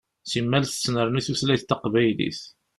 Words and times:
Simmal 0.31 0.63
tettnerni 0.65 1.21
tutlayt 1.25 1.63
taqbaylit. 1.69 2.39